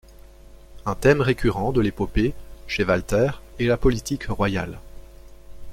[0.87, 2.33] Un thème récurrent de l’épopée
[2.65, 4.79] chez Walther est la politique royale.